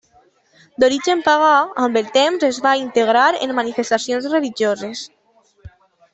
[0.83, 1.51] D'origen pagà,
[1.83, 5.05] amb el temps es va integrar en manifestacions religioses.